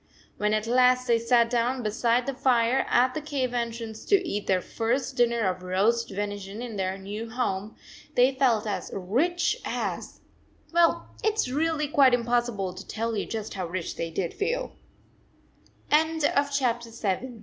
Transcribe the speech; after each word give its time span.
When 0.37 0.51
at 0.55 0.65
last 0.65 1.05
they 1.05 1.19
sat 1.19 1.47
down 1.51 1.83
beside 1.83 2.25
the 2.25 2.33
fire 2.33 2.87
at 2.89 3.13
the 3.13 3.21
cave 3.21 3.53
entrance 3.53 4.03
to 4.05 4.27
eat 4.27 4.47
their 4.47 4.59
first 4.59 5.15
dinner 5.15 5.41
of 5.41 5.61
roast 5.61 6.09
venison 6.09 6.59
in 6.63 6.75
their 6.75 6.97
new 6.97 7.29
home, 7.29 7.75
they 8.15 8.33
felt 8.33 8.65
as 8.65 8.89
rich 8.95 9.57
as 9.63 10.19
well 10.73 11.07
it 11.23 11.33
s 11.33 11.49
really 11.49 11.87
quite 11.87 12.15
impossible 12.15 12.73
to 12.73 12.87
tell 12.87 13.15
you 13.15 13.27
just 13.27 13.53
how 13.53 13.67
rich 13.67 13.95
they 13.95 14.09
did 14.09 14.33
f 14.41 14.69